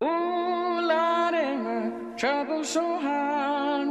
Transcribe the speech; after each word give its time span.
Ooh, 0.00 0.06
Lordy, 0.06 1.56
my 1.56 1.90
trouble 2.16 2.62
so 2.62 3.00
hard. 3.00 3.88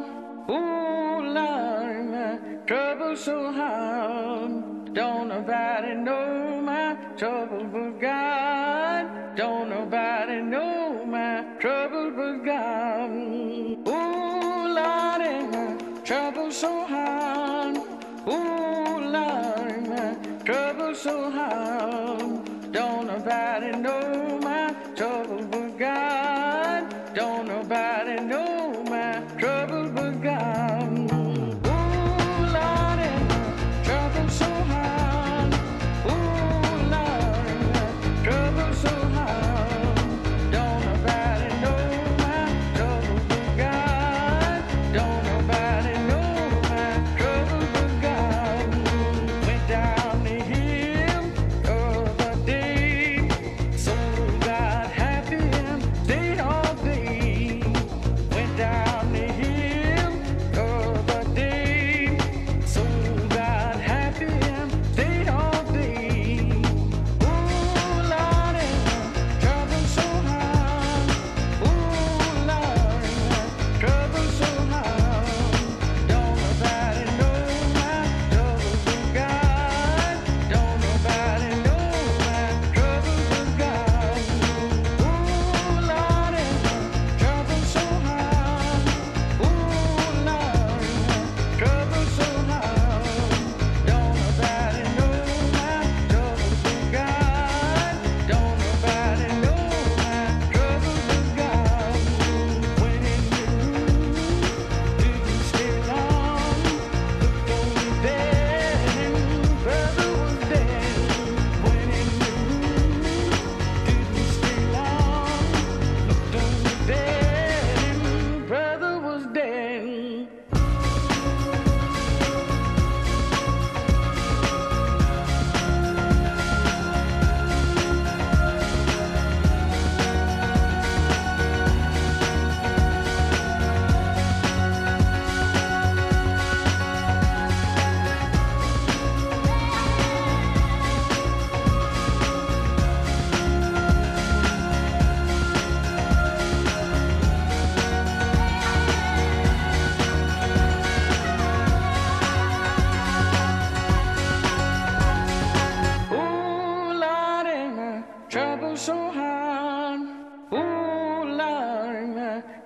Ooh, 0.50 1.34
Lordy, 1.36 2.04
my 2.04 2.40
trouble 2.66 3.14
so 3.18 3.52
hard. 3.52 4.94
Don't 4.94 5.28
nobody 5.28 5.96
know 5.96 6.62
my 6.62 6.96
trouble 7.18 7.66
but 7.66 8.00
God. 8.00 9.36
Don't 9.36 9.70
nobody 9.70 10.42
know 10.42 11.06
my 11.06 11.44
trouble 11.60 12.12
but 12.12 12.46
God. 12.46 13.12
Ooh, 13.12 14.74
Lordy, 14.78 15.46
my 15.52 15.76
trouble 16.06 16.52
so 16.52 16.86
hard. 16.86 17.76
Ooh, 18.30 19.00
Lordy, 19.12 19.90
my 19.90 20.16
trouble 20.46 20.96
so 20.96 21.30
hard. 21.30 22.72
Don't 22.72 23.08
nobody 23.08 23.72
know. 23.78 24.37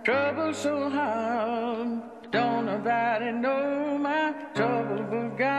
trouble 0.03 0.53
so 0.53 0.89
hard. 0.89 2.01
Don't 2.31 2.65
nobody 2.65 3.31
know 3.31 3.97
my 3.97 4.33
trouble 4.55 5.03
but 5.09 5.37
God. 5.37 5.50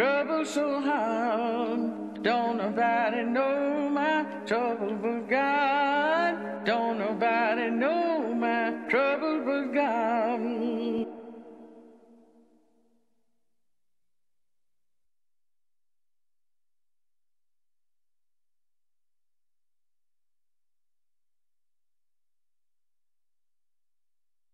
trouble 0.00 0.46
so 0.46 0.80
hard. 0.80 2.22
Don't 2.22 2.56
nobody 2.56 3.22
know 3.22 3.90
my 3.90 4.24
trouble 4.46 4.94
but 4.94 5.28
God. 5.28 6.64
Don't 6.64 6.98
nobody 6.98 7.68
know 7.68 8.32
my 8.34 8.72
trouble 8.88 9.42
but 9.44 9.74
God. 9.74 10.09